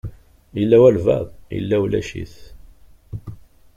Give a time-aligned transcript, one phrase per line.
[0.57, 2.35] Yella walebɛaḍ yella, ulac-it.